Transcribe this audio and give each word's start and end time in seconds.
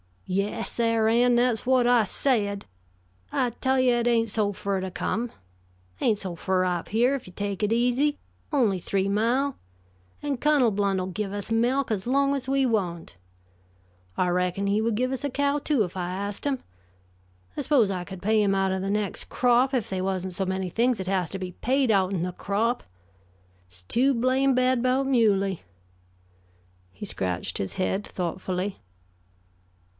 "Yes, 0.25 0.71
Sar' 0.71 1.09
Ann, 1.09 1.35
that's 1.35 1.63
whut 1.63 1.85
I 1.85 2.05
said. 2.05 2.65
I 3.33 3.49
tell 3.51 3.79
you, 3.79 3.95
it 3.95 4.07
ain't 4.07 4.29
so 4.29 4.53
fur 4.53 4.79
to 4.79 4.89
come, 4.89 5.29
ain't 5.99 6.17
so 6.19 6.35
fur 6.35 6.63
up 6.63 6.89
here, 6.89 7.13
if 7.13 7.27
you 7.27 7.33
take 7.33 7.61
it 7.63 7.73
easy; 7.73 8.17
only 8.51 8.79
three 8.79 9.09
mile. 9.09 9.57
And 10.23 10.39
Cunnel 10.39 10.71
Blount'll 10.71 11.11
give 11.11 11.33
us 11.33 11.51
melk 11.51 11.91
as 11.91 12.07
long 12.07 12.33
as 12.33 12.47
we 12.49 12.65
want. 12.65 13.17
I 14.17 14.29
reckon 14.29 14.67
he 14.67 14.81
would 14.81 14.95
give 14.95 15.11
us 15.11 15.25
a 15.25 15.29
cow, 15.29 15.59
too, 15.59 15.83
if 15.83 15.97
I 15.97 16.09
ast 16.11 16.45
him. 16.47 16.63
I 17.57 17.61
s'pose 17.61 17.91
I 17.91 18.05
could 18.05 18.21
pay 18.21 18.41
him 18.41 18.55
out 18.55 18.71
o' 18.71 18.79
the 18.79 18.89
next 18.89 19.25
crop, 19.29 19.73
if 19.73 19.89
they 19.89 20.01
wasn't 20.01 20.33
so 20.33 20.45
many 20.45 20.69
things 20.69 20.97
that 20.97 21.07
has 21.07 21.29
to 21.31 21.39
be 21.39 21.51
paid 21.51 21.91
out'n 21.91 22.21
the 22.23 22.31
crop. 22.31 22.83
It's 23.67 23.83
too 23.83 24.13
blame 24.13 24.55
bad 24.55 24.81
'bout 24.81 25.05
Muley." 25.07 25.61
He 26.91 27.05
scratched 27.05 27.57
his 27.57 27.73
head 27.73 28.07
thoughtfully. 28.07 28.79